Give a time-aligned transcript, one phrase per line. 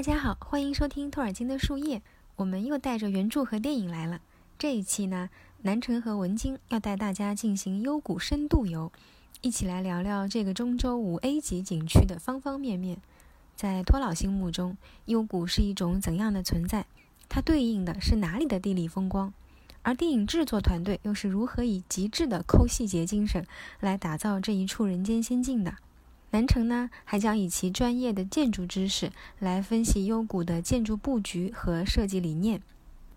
[0.00, 2.00] 大家好，欢迎收听托尔金的树叶。
[2.36, 4.22] 我们又带着原著和电影来了。
[4.58, 5.28] 这一期呢，
[5.60, 8.90] 南城和文京要带大家进行幽谷深度游，
[9.42, 12.96] 一起来聊聊这个中州五 A 级景区的方方面面。
[13.54, 16.86] 在托老心目中，幽谷是一种怎样的存在？
[17.28, 19.34] 它对应的是哪里的地理风光？
[19.82, 23.46] 而电影制作团队又是如何以极致的抠细节精神
[23.80, 25.74] 来打造这一处人间仙境的？
[26.32, 32.62] 南城呢，还将以其专业的建筑知识来分析幽谷的建筑布局和设计理念。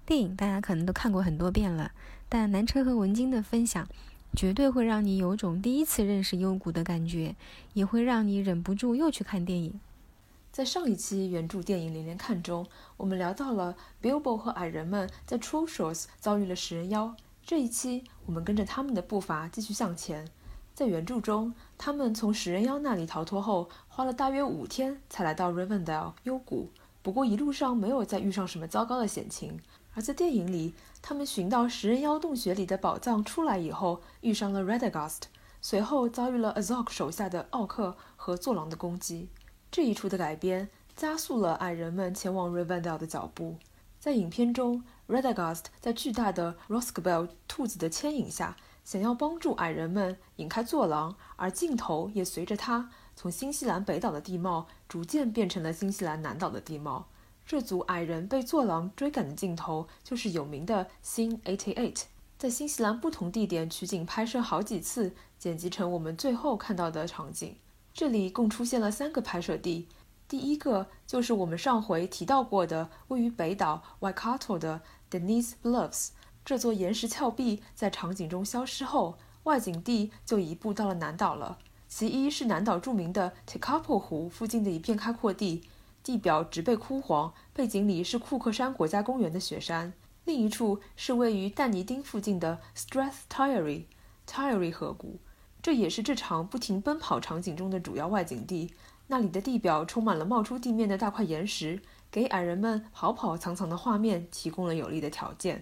[0.05, 1.91] 电影大家可能都看过很多遍了，
[2.27, 3.87] 但南城和文京的分享
[4.35, 7.35] 绝对会让你有种第一次认识幽谷的感觉，
[7.73, 9.79] 也会让你忍不住又去看电影。
[10.51, 12.65] 在上一期原著电影连连看中，
[12.97, 17.15] 我们聊到了 Bilbo 和矮人们在 Trollshaws 遭遇了食人妖。
[17.45, 20.27] 这一期我们跟着他们的步伐继续向前。
[20.73, 26.69] 在原著中，他们从食人妖那里逃脱后，花了大约五天才来到 Rivendell 幽谷。
[27.03, 29.59] 不过一路上没有再遇上什么糟糕的险情。
[29.93, 35.21] 而在电影里，他们寻到食人妖洞穴里的宝藏出来以后，遇上了 Radagast，
[35.61, 39.29] 随后遭遇了 Azog 手下的奥克和坐狼的攻击。
[39.69, 43.57] 这一处的改编加速了矮人们前往 Rivendell 的脚步。
[43.99, 48.57] 在影片中，Radagast 在巨大的 Rosgobel 兔子的牵引下。
[48.83, 57.07] 想要帮助矮人们引开坐狼，而镜头也随着他从新西兰北岛的地貌逐渐变成了新西兰南岛的地貌。
[57.45, 62.03] 这组矮人被坐狼追赶的镜头就是有名的 Scene 88，
[62.37, 67.57] 在新西兰不同地点取景拍摄好几次，剪辑成我们最后看到的场景。
[67.93, 69.87] 这里共出现了三个拍摄地，
[70.27, 74.81] 第一个就是我们上回提到过的位于北岛 Waikato 的
[75.11, 76.09] Denise Bluffs。
[76.45, 81.57] 这座岩石峭壁在场景中消失后，外景地就移步到了南岛了。
[81.87, 85.63] 其一是南岛著名的 Tekapo 湖附近的一片开阔地，
[86.03, 89.93] 地表植被枯黄，背景里是库克山国家公园的雪山；
[90.25, 93.85] 另一处是位于但尼丁附近的 Strath Tyre
[94.27, 95.19] Tyre 河谷，
[95.61, 98.73] 这也是这场不停奔跑场景中的主要外景地。
[99.07, 105.61] 那里的地表充满了冒出地面的大块岩石，给矮人们跑跑藏藏的画面提供了有利的条件。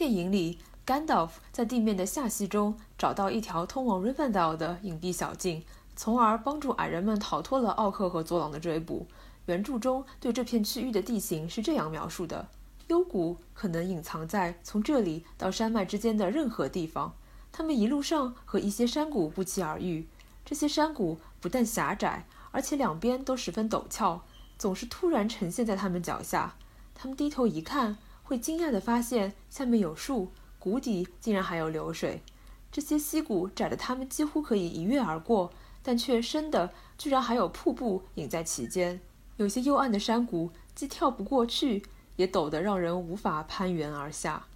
[0.00, 5.62] 电影里甘道夫在地面的下隙中找到一条通往 Rivendell 的隐蔽小径，
[5.94, 9.06] 从而帮助矮人们逃脱了奥克和佐朗的追捕。
[9.44, 12.48] 原著中对这片区域的地形是这样描述的：
[12.86, 17.12] 幽谷可能隐藏在从这里到山脉之间的任何地方。
[17.52, 20.08] 他们一路上和一些山谷不期而遇，
[20.46, 24.22] 这些山谷不但狭窄，而且两边都十分陡峭，
[24.56, 26.54] 总是突然呈现在他们脚下。
[26.94, 27.98] 他们低头一看。
[28.30, 30.30] 会惊讶地发现下面有树，
[30.60, 32.22] 谷底竟然还有流水。
[32.70, 35.50] 这些溪谷窄得他们几乎可以一跃而过，
[35.82, 39.00] 但却深的居然还有瀑布隐在其间。
[39.38, 41.82] 有些幽暗的山谷既跳不过去，
[42.14, 44.46] 也陡得让人无法攀援而下。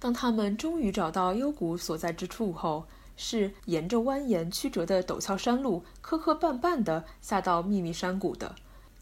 [0.00, 8.56] 当他们终于找到幽谷所在之处后，是沿着蜿蜒曲折的陡峭山路磕磕绊绊地下到秘密山谷的。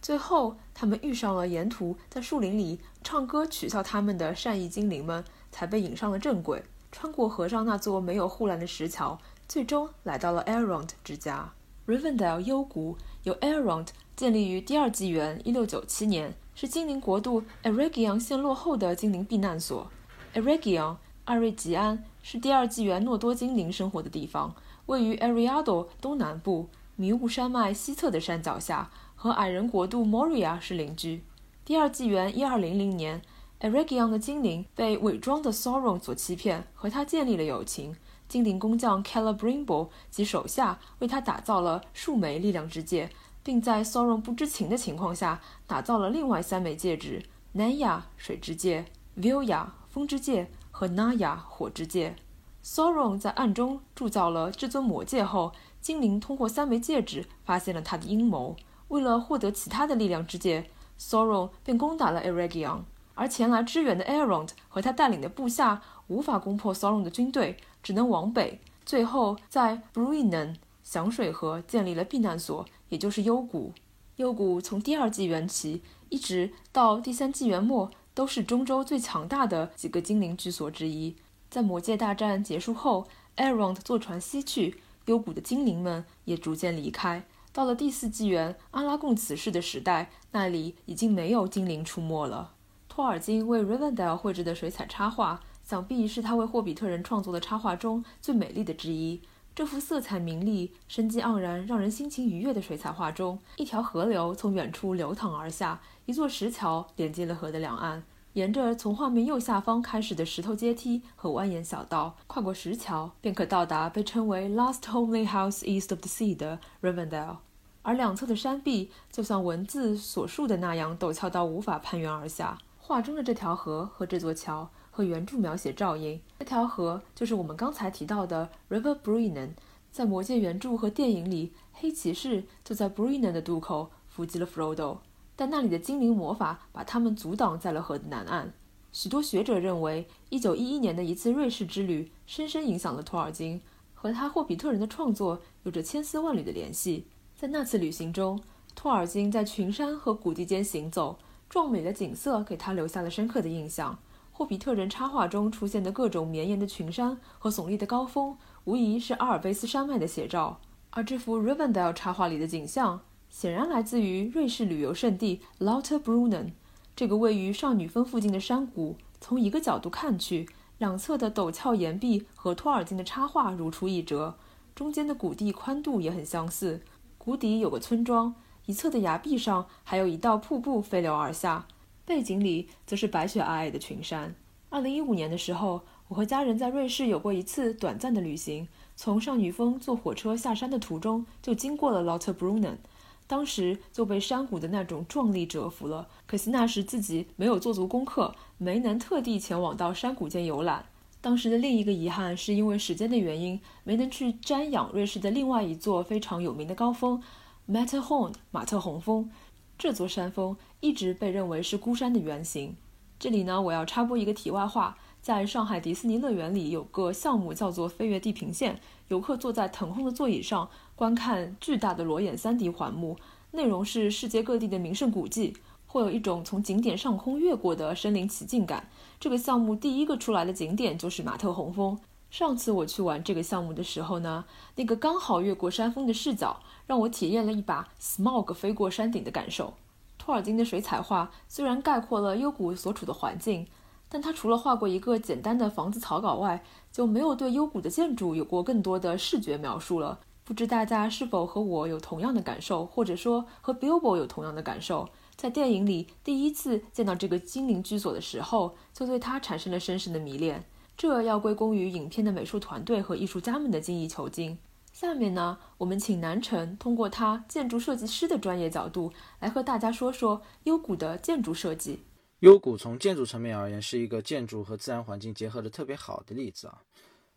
[0.05, 6.63] 最后，他们遇上了沿途在树林里唱歌取笑他们的善意精灵们，才被引上了正轨。
[6.93, 11.51] 穿过河上那座没有护栏的石桥，最终来到了 Elrond 之家。
[11.87, 19.91] Rivendell 幽谷由 Elrond 建立于第二纪元1697年，是精灵国度 Eregion 陷落后的精灵避难所。
[20.35, 24.55] Eregion 艾瑞吉安是第二纪元诺多精灵生活的地方，
[24.85, 28.91] 位于 Ariado 东南部迷雾山脉西侧的山脚下。
[29.25, 31.25] 和矮人国度 Moria 是邻居。
[31.65, 33.23] 第二纪元一二零零年
[33.59, 37.97] ，Eregion 的精灵被伪装的 Sauron 所欺骗，和他建立了友情。
[38.29, 43.09] 精灵工匠 Calibrimbo 及手下为他打造了数枚力量之戒，
[43.43, 47.23] 并在 Sauron 不知情的情况下打造了另外三枚戒指
[47.55, 48.85] ：Naya 水之戒、
[49.17, 52.17] Vilya 风之戒和 Naya 火之戒。
[52.63, 58.55] Sauron 在暗中铸造了至尊魔戒后，精灵通过三枚戒指发现了他的阴谋。
[58.95, 60.71] 为了获得其他的力量之戒
[61.01, 62.83] ，Sauron 便攻打了 Eregion，
[63.15, 70.55] 而前来支援的 Elrond 和他带领的部下无法攻破 Sauron 的军队，只能往北，最后在 Bruinen
[70.85, 73.73] 响水河建立了避难所，也就是幽谷。
[74.15, 81.17] 幽谷从第二纪元起一直到第三纪元末，都是中州最强大的几个精灵居所之一。
[81.51, 84.77] 在魔界大战结束后，Elrond 坐船西去，
[85.07, 87.25] 幽谷的精灵们也逐渐离开。
[87.55, 92.55] 到了第四纪元阿拉贡此世的时代，那里已经没有精灵出没了。
[92.89, 99.23] 托尔金为 Rivendell 绘制的水彩插画，想必是他为霍比特人创作的插画中最美丽的之一。
[99.55, 108.03] 这幅色彩明丽、生机盎然、让人心情愉悦的水彩画中，一条河流从远处流淌而下，一座石桥连接了河的两岸。
[108.35, 117.37] 沿着从画面右下方开始的石头阶梯和蜿蜒小道，跨过石桥，便可到达被称为 “Last Homely House East of the Sea” 的 Rivendell。
[117.83, 122.59] 而两侧的山壁，就像文字所述的那样，陡峭到无法攀援而下。
[122.79, 124.69] 画中的这条河和这座桥。
[124.97, 129.51] 和原著描写照应，这条河就是我们刚才提到的 River Brynn。
[129.91, 134.99] 在魔戒原著和电影里，黑骑士就在 Brynn 的渡口伏击了 Frodo，
[135.37, 138.53] 但那里的精灵魔法把他们阻挡在了河的南岸。
[138.93, 143.61] 许多学者认为，1911年的一次瑞士之旅深深影响了托尔金，
[143.93, 147.09] 和他霍比特人的创作有着千丝万缕的联系。
[147.37, 148.41] 在那次旅行中，
[148.77, 151.19] 托尔金在群山和谷地间行走，
[151.51, 153.99] 壮美的景色给他留下了深刻的印象。
[154.31, 160.61] 霍比特人插画中出现的各种绵延的群山和耸立的高峰，无疑是阿尔卑斯山脉的写照。
[160.91, 163.01] 而这幅 Rivendell 插画里的景象，
[163.35, 166.53] 显然来自于瑞士旅游胜地 Lauterbrunnen。
[166.95, 170.49] 这个位于少女峰附近的山谷，从一个角度看去，
[170.79, 174.37] 两侧的陡峭岩壁和托尔金的插画如出一辙，
[174.77, 176.83] 中间的谷地宽度也很相似。
[177.19, 178.37] 谷底有个村庄，
[178.67, 181.67] 一侧的崖壁上还有一道瀑布飞流而下。
[182.05, 184.37] 背景里则是白雪皑皑的群山。
[184.71, 188.69] 二零一五年的时候，我和家人在瑞士有过一次短暂的旅行。
[188.95, 192.77] 从少女峰坐火车下山的途中，就经过了 Lauterbrunnen，
[193.27, 196.09] 当时就被山谷的那种壮丽折服了。
[196.27, 200.87] 可惜那时自己没有做足功课，没能特地前往到山谷间游览。
[201.21, 207.23] 当时的另一个遗憾，是因为时间的原因，没能去瞻仰瑞士的另外一座非常有名的高峰
[207.67, 209.31] ——Matte Horn（ 马特洪峰。
[209.79, 212.77] 这座山峰一直被认为是孤山的原型。
[213.19, 218.79] 这里呢，我要插播一个题外话：在上海迪士尼乐园里有个项目叫做“飞跃地平线”，
[219.09, 223.17] 游客坐在腾空的座椅上观看巨大的裸眼 3D 环幕，
[223.51, 225.57] 内容是世界各地的名胜古迹，
[225.87, 228.89] 会有一种从景点上空越过的身临其境感。
[229.19, 231.99] 这个项目第一个出来的景点就是马特洪峰。
[232.31, 234.45] 上次我去玩这个项目的时候呢，
[234.77, 239.75] 那个刚好越过山峰的视角，让我体验了一把 smog 飞过山顶的感受。
[240.17, 243.67] 托尔金的水彩画虽然概括了幽谷所处的环境，
[244.09, 250.21] 但他除了画过一个简单的房子草稿外，就没有对幽谷的建筑有过更多的视觉描述了。
[250.45, 255.09] 不知大家是否和我有同样的感受，或者说和 Bilbo 有同样的感受？
[255.37, 260.65] 在电影里第一次见到这个精灵居所的时候，就对他产生了深深的迷恋。
[260.97, 264.59] 这要归功于影片的美术团队和艺术家们的精益求精。
[264.93, 272.05] 下面呢，我们请南辰通过他建筑设计师的专业角度来和大家说说幽谷的建筑设计。
[272.41, 276.83] 幽谷从建筑层面而言是一个建筑和自然环境结合的特别好的例子啊。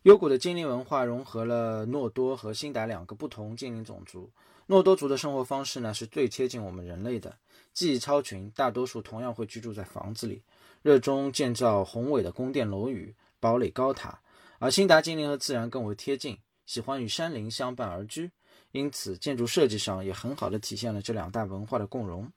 [0.03, 4.29] 幽谷的精灵文化融合了诺多和辛达两个不同精灵种族。
[4.67, 7.37] 诺多族的生活方式呢是最贴近我们人类的，
[7.73, 10.41] 技艺超群，大多数同样会居住在房子里，
[10.81, 13.15] 热衷建造宏伟的宫殿楼宇。
[13.39, 14.19] 堡垒高塔，
[14.57, 16.35] 而辛达精灵和自然更为贴近，
[16.65, 18.31] 喜欢与山林相伴而居，
[18.71, 22.27] 因此建筑设计上也很好的体现了这两大文化的共融。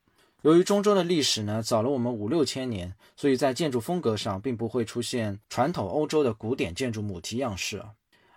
[0.41, 7.83] 由于中州的历史呢早了我们五六千年，所以在建筑风格上并不会出现传统欧洲的古典建筑母题样式。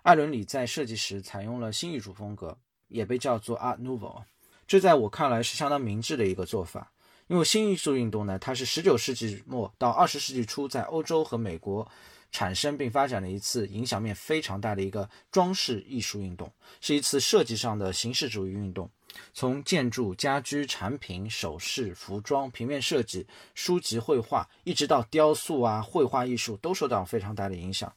[0.03, 2.55] 艾伦里在设计时采用了新艺术风格，
[2.89, 4.21] 也被叫做 Art Nouveau，
[4.67, 6.91] 这在我看来是相当明智的一个做法，
[7.25, 11.87] 因为新艺术运动呢，它是十九世纪末到二十世纪初在欧洲和美国。
[12.31, 16.51] 产生并发展的一次影响面非常大的一个装饰艺术运动，
[16.81, 18.89] 是一次设计上的形式主义运动。
[19.33, 27.93] 从建筑、家居、产品、首饰、服装、平面设计、书籍、绘画，一直到雕塑啊、绘画艺术，都受到非常大的影响，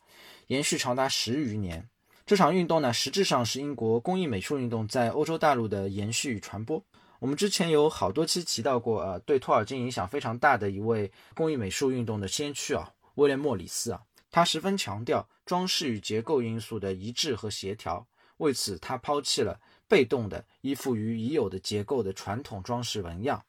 [0.49, 1.89] 延续长达十余年。
[2.27, 6.83] 这场运动呢，实质上是英国工艺美术运动在欧洲大陆的延续与传播。
[7.21, 14.01] 我们之前有好多期提到过，呃，对托尔金影响非常大的一位工艺美术运动的先驱啊，威廉·莫里斯啊。
[14.31, 18.07] 他十分强调装饰与结构因素的一致和协调，
[18.37, 19.59] 为此他抛弃了
[19.89, 23.43] 被动的依附于已有的结构的传统装饰纹样，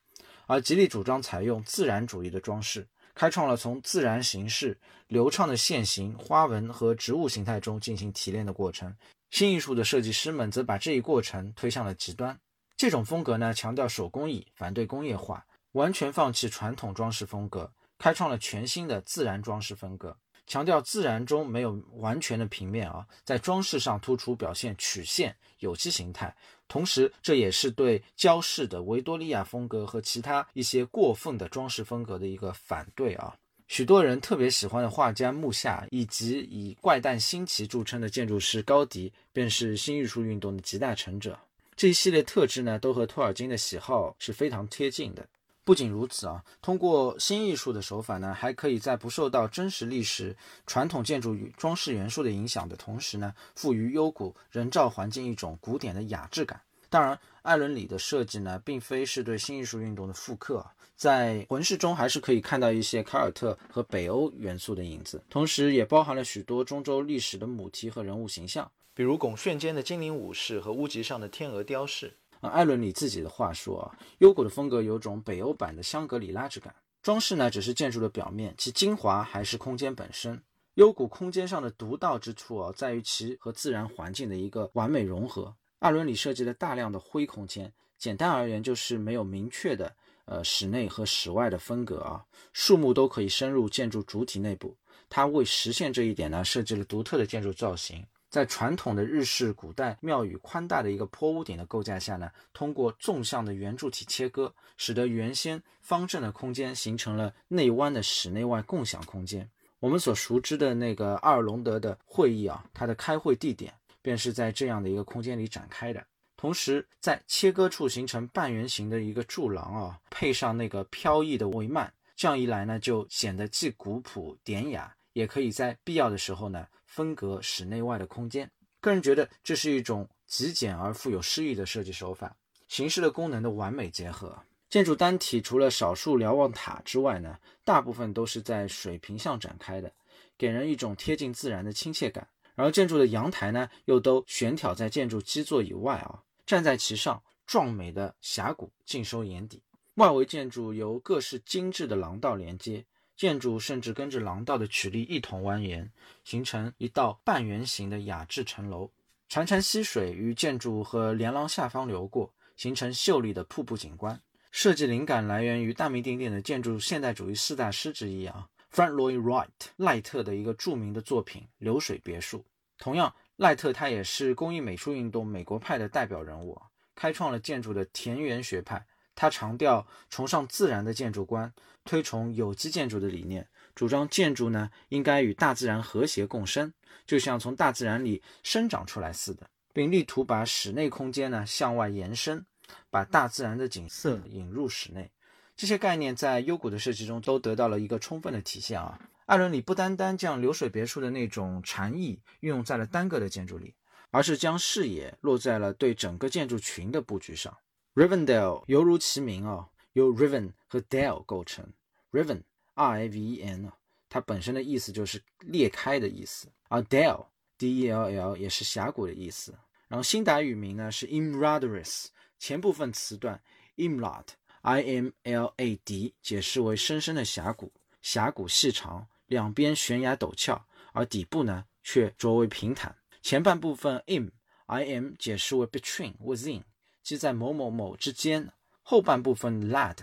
[0.48, 4.78] 而极力主张采用自然主义的装饰，开创了从自然形式、
[5.08, 8.96] 流畅的线形、花纹和植物形态中进行提炼的过程。
[9.30, 12.40] 新艺术的设计师们则把这一过程推向了极端。
[12.76, 20.18] 这种风格呢，强调手工艺，反对工业化，完全放弃传统装饰风格，开创了全新的自然装饰风格。
[20.50, 26.36] 强调自然中没有完全的平面啊，在装饰上突出表现曲线、有机形态，
[26.68, 33.36] 同时这也是对焦饰的维多利亚风格和其他一些过分的装饰风格的一个反对啊。
[33.68, 41.38] 许多人特别喜欢的画家木下，以及以怪诞新奇著称的建筑师高迪，便是新艺术运动的集大成者。
[41.76, 45.30] 这一系列特质呢，都和托尔金的喜好是非常贴近的。
[45.70, 50.36] 不仅如此啊，通过新艺术的手法呢，还可以在不受到真实历史、
[50.66, 56.60] 传统建筑与装饰元素的影响的同时呢，赋予幽谷人造环境一种古典的雅致感。
[56.90, 72.18] 当然，艾伦里的设计呢，并非是对新艺术运动的复刻，啊在魂饰中还是可以看到一些凯尔特和北欧元素的影子，同时也包含了许多中州历史的母题和人物形象，比如拱券间的精灵武士和屋脊上的天鹅雕饰。
[72.40, 76.74] 啊，艾伦里自己的话说啊，幽谷的风格有种北欧版的香格里拉之感。
[77.02, 80.42] 装饰呢，只是建筑的表面，其精华还是空间本身。
[80.76, 85.56] 幽谷空间上的独到之处啊，在于其和自然环境的一个完美融合。
[85.80, 94.78] 艾伦里设计了大量的灰空间，简单而言就是没有明确的呃室内和室外的分隔啊，树木都可以深入建筑主体内部。
[95.10, 98.06] 他为实现这一点呢，设计了独特的建筑造型。
[98.30, 109.50] 在传统的日式古代庙宇宽大的一个坡屋顶的构架下呢，通过纵向的圆柱体切割，使得原先方正的空间形成了内弯的室内外共享空间。
[109.80, 116.06] 我们所熟知的那个阿尔隆德的会议啊，它的开会地点便是在这样的一个空间里展开的。
[116.38, 126.68] 同时，在切割处形成半圆形的一个柱廊啊，配上那个飘逸的帷幔，这样一来呢，就显得既古朴典雅，也可以在必要的时候呢。
[126.90, 128.50] 分隔室内外的空间，
[128.82, 132.36] 个人觉得这是一种极简而富有诗意的设计手法，
[132.68, 134.38] 形式的功能的完美结合。
[134.72, 139.94] 建筑单体除了少数瞭望塔之外呢，大部分都是在水平向展开的，
[140.36, 142.28] 给人一种贴近自然的亲切感。
[142.56, 149.62] 而建筑的阳台呢，又都悬挑在建筑基座以外啊，站在其上，壮美的峡谷尽收眼底。
[149.96, 152.84] 外围建筑由各式精致的廊道连接。
[153.20, 155.90] 建筑甚至跟着廊道的曲率一同蜿蜒，
[156.24, 158.90] 形成一道半圆形的雅致城楼。
[159.28, 164.18] 潺潺溪水于建筑和连廊下方流过，形成秀丽的瀑布景观。
[164.52, 172.38] 设计灵感来源于大名鼎鼎的建筑现代主义四大师之一啊，Frank Lloyd Wright 赖特的一个著名的作品《流水别墅》。
[172.78, 176.58] 同样，赖特他也是工艺美术运动美国派的代表人物，
[176.96, 178.88] 开创了建筑的田园学派。
[179.20, 183.46] 他强调崇尚自然的建筑观，推崇有机建筑的理念，
[183.76, 186.72] 主张建筑呢应该与大自然和谐共生，
[187.06, 192.46] 就像从大自然里生长出来似的，并力图把室内空间呢向外延伸，
[192.90, 195.12] 把大自然的景色引入室内。
[195.58, 198.98] 这些概念在幽谷的设计中都得到了一个充分的体现啊。
[199.26, 203.76] 艾伦里不单单将流水别墅的那种禅意运用在了单个的建筑里，
[204.12, 207.58] 而是将视野落在了对整个建筑群的布局上。
[208.00, 211.74] Rivendell 犹如其名啊，由 Riven 和 Dell 构成。
[212.14, 212.44] Riven
[212.76, 213.74] R I V E N 啊，
[214.08, 216.50] 它本身的意思就是裂开的意思。
[216.70, 217.26] 而 Dell
[217.58, 219.54] D E L L 也是峡谷的意思。
[219.90, 222.06] 然后新达语名呢是 Imradris，
[222.38, 223.42] 前部分词段
[223.76, 224.28] Imlad
[224.62, 227.70] I M L A D 解释为深深的峡谷，
[228.02, 232.96] 峡谷细长，两边悬崖陡峭，而底部呢却卓为平坦。
[233.22, 234.32] 前半部分 Im
[234.68, 236.64] I M 解释为 Between Within。
[237.02, 238.52] 即在某某某之间，
[238.84, 239.98] 后半部分 lad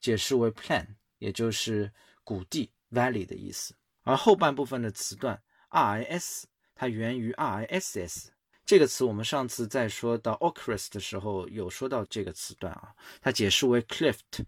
[0.00, 0.86] 解释为 plan，
[1.18, 1.90] 也就是
[2.24, 3.74] 谷地 valley 的意思。
[4.02, 5.40] 而后半部分的词段
[5.70, 8.28] ris，它源于 riss
[8.66, 9.04] 这个词。
[9.04, 14.44] 我们上次在说到 ocris 的时候有说到这个词段啊，它解释为 cleft，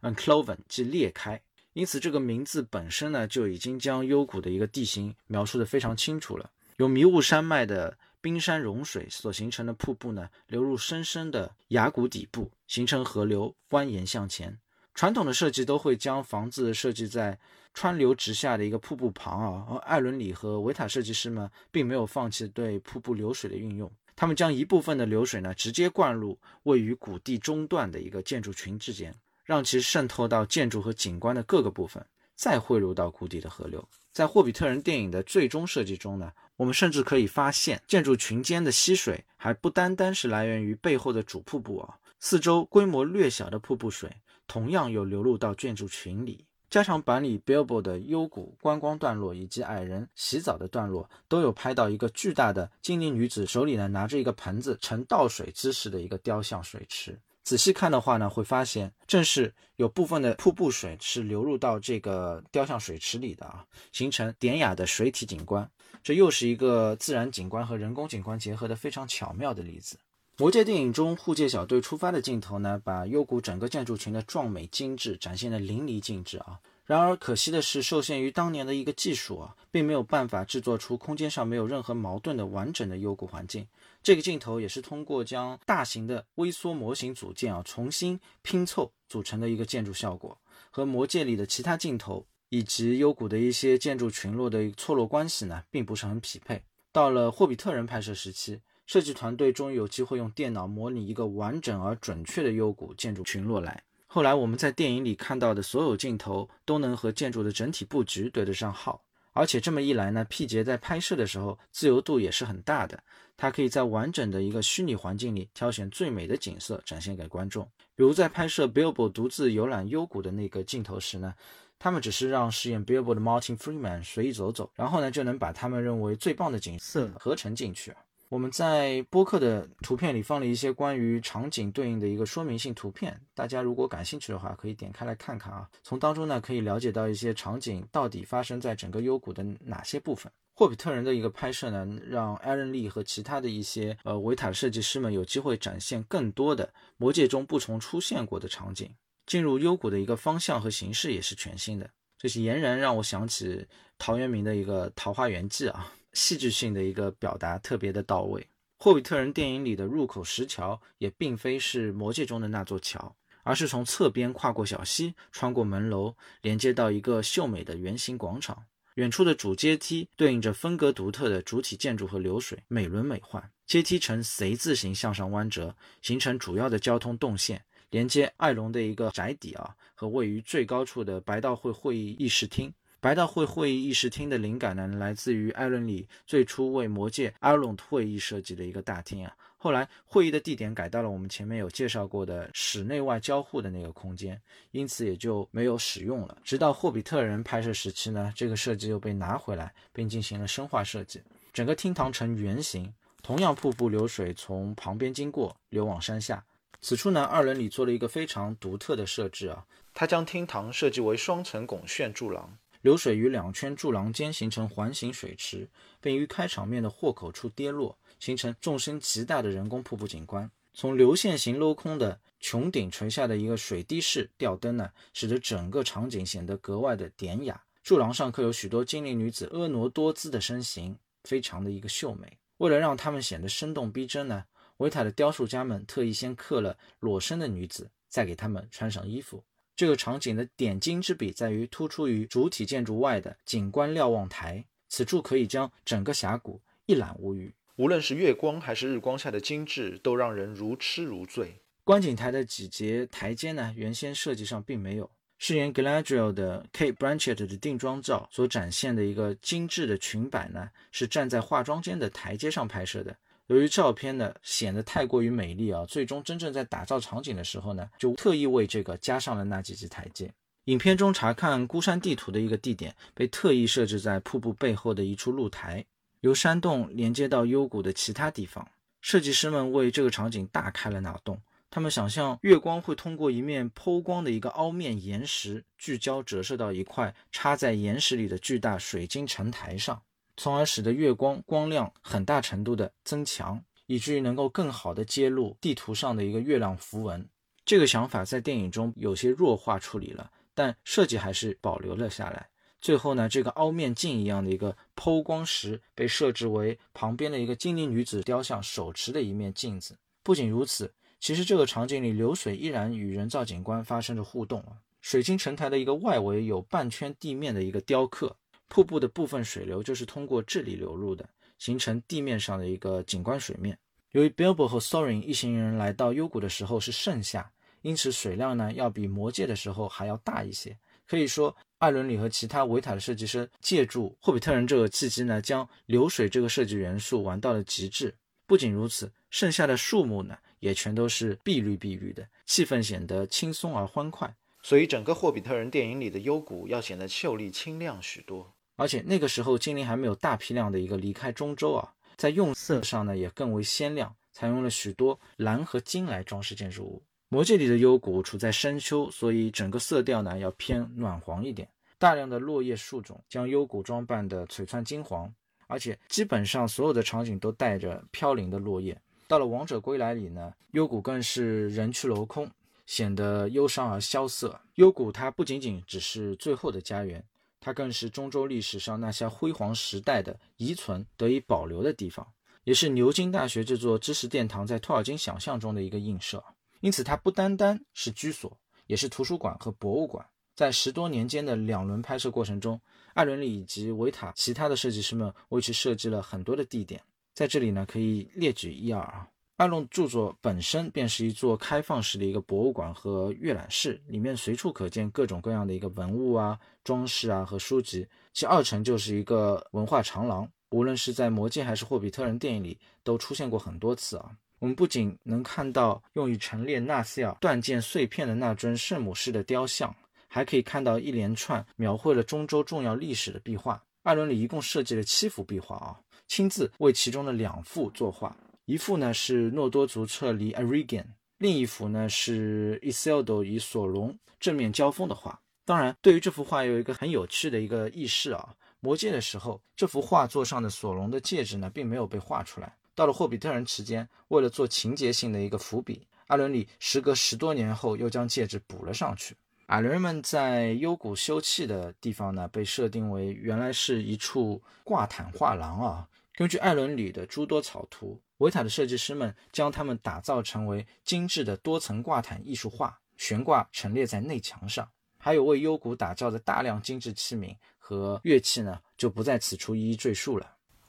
[0.00, 1.40] 嗯，cloven 即裂开。
[1.72, 6.50] 因此这个名字本身呢，就已经将幽谷的一个地形描述的非常清楚了。
[6.76, 7.96] 有迷雾山脉的。
[8.26, 14.58] 冰山融水所形成的瀑布呢，流入深深的崖谷底部，形成河流，蜿蜒向前。
[14.94, 17.38] 传统的设计都会将房子设计在
[17.72, 29.14] 川流直下的一个瀑布旁啊，而艾伦里和维塔设计师们并没有放弃对瀑布流水的运用，他们将一部分的流水呢直接灌入位于谷地中段的一个建筑群之间，
[29.44, 32.04] 让其渗透到建筑和景观的各个部分，
[32.36, 33.88] 再汇入到谷底的河流。
[34.12, 36.30] 在霍比特人电影的最终设计中呢。
[36.56, 44.10] 我们甚至可以发现，建筑群间的溪水还不单单是来源于背后的主瀑布啊，四周规模略小的瀑布水
[44.46, 46.46] 同样有流入到建筑群里。
[46.70, 57.20] 加长版里 Bilbo 的幽谷观光段落以及矮人洗澡的段落，都有拍到一个巨大的精灵女子手里呢拿着一个盆子呈倒水姿势的一个雕像水池。
[57.46, 65.70] 仔细看的话呢，会发现正是有部分的瀑布水是流入到这个雕像水池里的啊，形成典雅的水体景观。
[66.02, 69.96] 这又是一个自然景观和人工景观结合的非常巧妙的例子。
[70.38, 76.58] 魔戒电影中护戒小队出发的镜头呢，把幽谷整个建筑群的壮美精致展现的淋漓尽致啊！
[76.84, 83.66] 然而可惜的是，受限于当年的一个技术啊，并没有办法制作出空间上没有任何矛盾的完整的幽谷环境。
[84.06, 96.62] 这个镜头也是通过将大型的微缩模型组件啊重新拼凑组成的一个建筑效果，和魔界里的其他镜头以及幽谷的一些建筑群落的错落关系呢，并不是很匹配。
[96.92, 103.82] 到了霍比特人拍摄时期，设计团队终于有机会用电脑模拟一个完整而准确的幽谷建筑群落来。
[104.06, 109.02] 后来我们在电影里看到的所有镜头都能和建筑的整体布局对得上号，
[109.36, 112.98] 而且这么一来呢，P 杰在拍摄的时候自由度也是很大的，
[113.36, 117.62] 他可以在完整的一个虚拟环境里挑选最美的景色展现给观众。
[117.94, 121.34] 比如在拍摄 Billboard 独自游览幽谷的那个镜头时呢，
[121.78, 127.92] 他们只是让饰演 Billboard 的 Martin Freeman 随意走走，然后呢就能把他们认为最棒的景色合成进去。
[128.28, 135.68] 我们在播客的图片里放了一些关于场景对应的一个说明性图片，大家如果感兴趣的话，可以点开来看看啊。
[135.84, 140.30] 从当中呢，可以了解到一些场景到底发生在整个幽谷的哪些部分。
[140.54, 148.90] 霍比特人的一个拍摄呢，让艾伦利和其他的一些呃维塔设计师们有机会展现更多的魔界中不曾出现过的场景。
[149.26, 153.64] 进入幽谷的一个方向和形式也是全新的，这是俨然让我想起
[153.98, 155.92] 陶渊明的一个《桃花源记》啊。
[156.16, 158.48] 戏剧性的一个表达特别的到位。
[158.78, 168.64] 霍比特人电影里的入口石桥也并非是魔界中的那座桥，而是从侧边跨过小溪，穿过门楼，连接到一个秀美的圆形广场。
[168.94, 173.42] 远处的主阶梯对应着风格独特的主体建筑和流水，美轮美奂。
[173.66, 182.72] 阶梯呈 C 字形向上弯折，形成主要的交通动线，连接艾隆的一个宅邸啊和位于最高处的白道会会议议事厅。
[183.06, 189.32] 白道会会议议事厅的灵感呢，来自于艾伦里最初为魔界艾隆会议设计的一个大厅啊。
[189.56, 196.36] 后来会议的地点改到了我们前面有介绍过的室内外交互的那个空间，因此也就没有使用了。
[196.42, 201.22] 直到霍比特人拍摄时期呢，这个设计又被拿回来，并进行了深化设计。
[201.52, 202.92] 整个厅堂呈圆形，
[203.22, 206.44] 同样瀑布流水从旁边经过，流往山下。
[206.80, 209.64] 此处呢，二伦里做了一个非常独特的设置啊，
[209.94, 212.58] 他将厅堂设计为双层拱券柱廊。
[212.82, 215.68] 流水于两圈柱廊间形成环形水池，
[216.00, 220.50] 并于开场面的豁口处跌落，形成纵深极大的人工瀑布景观。
[220.72, 227.62] 从流线型镂空的穹顶垂下的一个水滴式吊灯呢，使得整个场景显得格外的典雅。
[227.82, 232.38] 柱廊上刻有许多精灵女子婀娜多姿的身形，非常的一个秀美。
[232.58, 234.44] 为了让她们显得生动逼真呢，
[234.78, 239.44] 维塔的雕塑家们特意先刻了裸身的女子，再给她们穿上衣服。
[239.76, 247.52] 这个场景的点睛之笔在于突出于主体建筑外的景观瞭望台，此处可以将整个峡谷一览无余。
[247.76, 251.60] 无论是月光还是日光下的精致，都让人如痴如醉。
[251.84, 255.10] 观景台的几节台阶呢，原先设计上并没有。
[255.38, 263.14] 饰演 Galadriel 的 Kate Blanchett 的定妆照所展现的一个精致的裙摆呢，是站在化妆间的台阶上拍摄的。
[263.48, 270.32] 由于照片呢显得太过于美丽啊，最终真正在打造场景的时候呢，就特意为这个加上了那几级台阶。
[270.64, 275.84] 影片中查看孤山地图的一个地点被特意设置在瀑布背后的一处露台，
[276.22, 278.68] 由山洞连接到幽谷的其他地方。
[279.00, 290.02] 设计师们为这个场景大开了脑洞，他们想象月光会通过一面剖光的一个凹面岩石，聚焦折射到一块插在岩石里的巨大水晶城台上。
[290.36, 297.28] 从而使得月光光亮很大程度的增强，以至于能够更好的揭露地图上的一个月亮符文。
[297.64, 302.48] 这个想法在电影中有些弱化处理了，但设计还是保留了下来。
[302.80, 309.98] 最后呢，这个凹面镜一样的一个剖光石被设置为旁边的一个精灵女子雕像手持的一面镜子。
[310.22, 314.76] 不仅如此，其实这个场景里流水依然与人造景观发生着互动啊。
[315.00, 318.36] 水晶城台的一个外围有半圈地面的一个雕刻。
[318.68, 323.78] 瀑布的部分水流就是通过这里流入的，形成地面上的一个景观水面。
[324.12, 327.50] 由于 Bilbo 和 Sorin 一行人来到幽谷的时候是盛夏，
[327.82, 330.76] 因此水量呢要比魔界的时候还要大一些。
[331.06, 338.12] 可以说，艾伦里和其他维塔的设计师借助霍比特人这个契机呢，将流水这个设计元素玩到了极致。
[338.46, 344.34] 不仅如此，剩下的树木呢也全都是碧绿碧绿的，气氛显得轻松而欢快。
[344.62, 348.55] 所以，整个霍比特人电影里的幽谷要显得秀丽清亮许多。
[348.76, 357.02] 而且那个时候精灵还没有大批量的一个离开中州啊，在用色上呢也更为鲜亮，采用了许多蓝和金来装饰建筑物。
[357.28, 361.68] 魔界里的幽谷处在深秋，所以整个色调呢要偏暖黄一点。
[361.98, 365.32] 大量的落叶树种将幽谷装扮的璀璨金黄，
[365.66, 368.96] 而且基本上所有的场景都带着飘零的落叶。
[369.26, 372.48] 到了王者归来里呢，幽谷更是人去楼空，
[372.84, 374.60] 显得忧伤而萧瑟。
[374.74, 377.24] 幽谷它不仅仅只是最后的家园，
[377.60, 382.26] 它更是中州历史上那些辉煌时代的遗存得以保留的地方，
[382.64, 386.42] 也是牛津大学这座知识殿堂在托尔金想象中的一个映射。
[386.80, 390.24] 因此，它不单单是居所，也是图书馆和博物馆。
[390.54, 392.80] 在十多年间的两轮拍摄过程中，
[393.14, 397.02] 艾伦里以及维塔其他的设计师们为其设计了很多的地点，
[397.34, 399.28] 在这里呢可以列举一二啊。
[399.56, 408.06] 艾隆著作本身便是一座开放式的一个博物馆和阅览室，里面随处可见各种各样的一个文物啊、装饰啊和书籍。
[408.34, 414.30] 其二层就是一个文化长廊，无论是在《魔戒》还是《霍比特人》电影里都出现过很多次啊。
[414.58, 419.94] 我们不仅能看到用于陈列纳西尔断剑碎片的那尊圣母式的雕像。
[420.28, 423.82] 还可以看到一连串描绘了中州重要历史的壁画。
[424.02, 428.36] 艾伦里一共设计了七幅壁画啊，亲自为其中的两幅作画。
[428.66, 431.04] 一幅呢是诺多族撤离 Arigan，
[431.38, 435.40] 另一幅呢是 Isildo 与索隆正面交锋的画。
[435.64, 438.56] 当然，对于这幅画有一个很有趣的一个轶事啊。
[438.80, 442.74] 魔戒的时候，这幅画作上的索隆的戒指呢并没有被画出来。
[442.96, 449.36] 到了霍比特人期间，为了做情节性的一个伏笔，阿伦里时隔十多年后又将戒指补了上去。
[449.66, 456.08] 矮人们在幽谷休憩的地方呢，被设定为原来是一处挂毯画廊啊。
[456.36, 464.86] 根据艾伦里的诸多草图，维塔的设计师们将它们打造成为精致的多层挂毯艺术画，悬挂陈列在内墙上。
[465.16, 470.46] 还有为幽谷打造的大量精致器皿和乐器呢，就不在此处一一赘述了。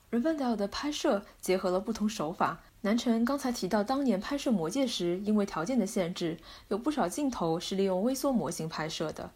[0.09, 2.61] 人范岛的拍摄结合了不同手法。
[2.81, 9.31] 南城刚才提到，当年拍摄《魔戒》时，因为条件的限制，有不少镜头是利用微缩模型拍摄的。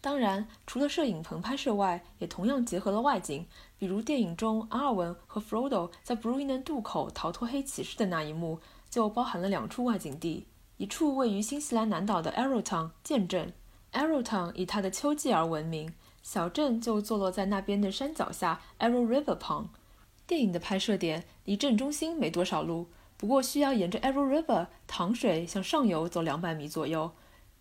[0.00, 13.52] 当然，除了摄影棚拍摄外，也同样结合了外景，比如电影中阿尔文和 Frodo 在 Bruinen 渡口逃脱黑骑士的那一幕，就包含了两处外景地，一处位于新西兰南岛的 Arrowtown 剑镇
[13.92, 19.70] ，Arrowtown 以它的秋季而闻名，小镇就坐落在那边的山脚下 Arrow River 旁。
[20.26, 27.10] 电影的拍摄点离镇中心没多少路，不过需要沿着 Arrow River 糖水向上游走两百米左右。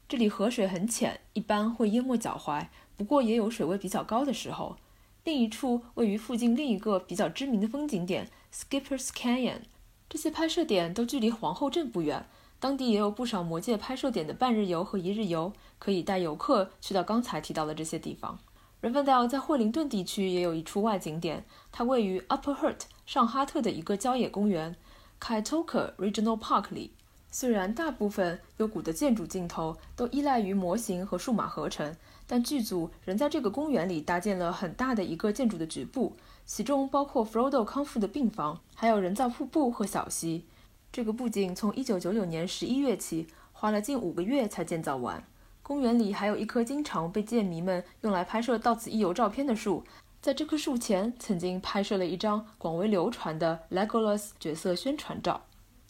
[0.07, 4.77] 这里河水很浅，一般会淹没脚踝，不过也有水位比较高的时候。
[5.23, 9.61] 另一处位于附近另一个比较知名的风景点 Skipper's Canyon。
[10.07, 12.27] 这些拍摄点都距离皇后镇不远，
[12.59, 18.37] 当地也有不少魔界拍摄点的半日游和一日游，可以带游客去到刚才提到的这些地方。
[18.81, 24.75] 人范岛在惠灵顿地区也有一处外景点，它位于 Upper Hutt 上哈特的一个郊野公园
[25.19, 26.91] Kaitoke Regional Park 里。
[27.37, 31.93] 虽然大部分幽谷的建筑镜头都依赖于模型和数码合成，
[32.25, 36.13] 但剧组仍在这个公园里搭建了很大的一个建筑的局部，
[36.45, 40.45] 其中包括 Frodo 康复的病房，还有人造瀑布和小溪。
[40.93, 45.21] 这个布景从1999年11月起，花了近五个月才建造完。
[45.61, 49.83] 公园里还有一棵经常被建迷们用来拍摄到此一游照片的树，
[50.21, 55.41] 在这棵树前曾经拍摄了一张广为流传的 Legolas 角色宣传照。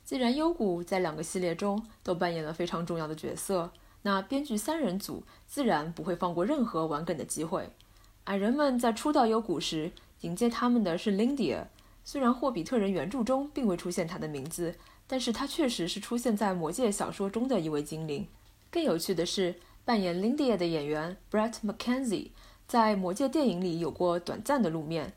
[0.05, 3.71] 既然幽谷在两个系列中都扮演了非常重要的角色，
[4.03, 7.71] 那编剧三人组自然不会放过任何玩梗的机会。
[8.25, 9.91] 矮人们在初到幽谷时
[10.21, 11.65] 迎接他们的是 linda
[12.03, 14.75] 虽然霍比特人原著中并未出现他的名字，
[15.07, 18.27] 但是他确实是出现在魔戒小说中的一位精灵。
[18.69, 22.29] 更有趣的是，扮演 linda 的演员 Brett McKenzie
[22.67, 25.13] 在《魔戒》电影里有过短暂的露面，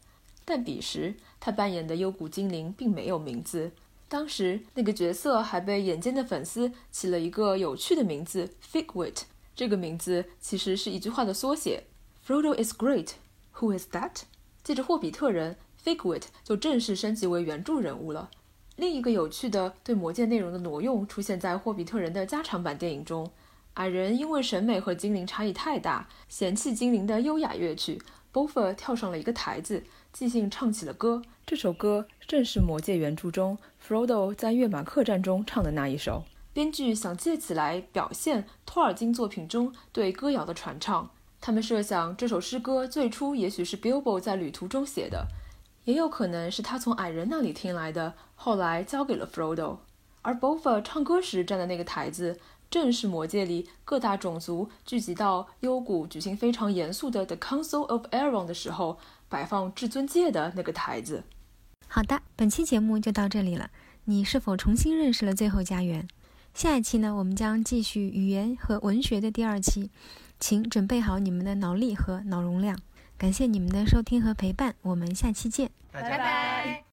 [0.46, 3.72] 但彼时他扮演的幽谷精灵并没有名字。
[4.08, 9.22] 当时那个角色还被眼尖的粉丝起了一个有趣的名字 Figwit，
[9.54, 11.84] 这个名字其实是一句话的缩写
[12.26, 13.10] ：Frodo is great,
[13.56, 14.22] who is that？
[14.64, 18.30] 借着霍比特人，Figwit 就正式升级为原著人物了。
[18.76, 23.30] 另一个有趣的对魔戒内容的挪用出现在霍比特人的加长版电影中。
[23.74, 28.00] 矮人因为审美和精灵差异太大，嫌弃精灵的优雅乐曲。
[28.30, 29.82] b o f f 跳上了一个台子，
[30.18, 31.22] 即兴唱起了歌。
[31.46, 36.24] 这首歌正是《魔戒》原著中 Frodo 在月马客栈中唱的那一首。
[36.52, 41.08] 编剧想借此来表现托尔金作品中对歌谣的传唱。
[41.40, 45.28] 他们设想这首诗歌最初也许是 Bilbo 在旅途中写的，
[45.84, 49.76] 也有可能是他从矮人那里听来的，后来交给了 Frodo。
[50.22, 52.40] 而 b o f a 唱歌时站的那个台子。
[52.70, 58.98] 正是魔界里各大种族聚集到幽谷举行非常严肃的 The Council of Elrond 的时候，
[59.28, 61.22] 摆放至尊戒的那个台子。
[61.86, 63.70] 好的，本期节目就到这里了。
[64.04, 66.06] 你是否重新认识了最后家园？
[66.54, 69.90] 下一期呢，我们将继续语言和文学的第二期，
[70.40, 72.78] 请准备好你们的脑力和脑容量。
[73.16, 76.87] 感谢你们的收听和陪伴，我们下期见，拜拜。